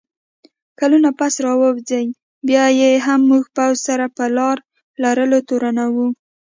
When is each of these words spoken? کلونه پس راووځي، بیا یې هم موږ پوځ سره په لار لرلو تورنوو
کلونه 0.79 1.09
پس 1.19 1.33
راووځي، 1.45 2.05
بیا 2.47 2.65
یې 2.79 2.91
هم 3.05 3.19
موږ 3.29 3.43
پوځ 3.55 3.75
سره 3.87 4.05
په 4.15 4.25
لار 4.37 4.57
لرلو 5.03 5.39
تورنوو 5.47 6.07